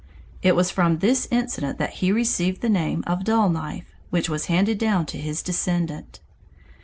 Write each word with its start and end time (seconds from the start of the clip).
It 0.41 0.55
was 0.55 0.71
from 0.71 0.97
this 0.97 1.27
incident 1.29 1.77
that 1.77 1.97
he 2.01 2.11
received 2.11 2.61
the 2.61 2.69
name 2.69 3.03
of 3.05 3.23
Dull 3.23 3.49
Knife, 3.49 3.85
which 4.09 4.29
was 4.29 4.45
handed 4.45 4.79
down 4.79 5.05
to 5.05 5.19
his 5.19 5.43
descendant. 5.43 6.21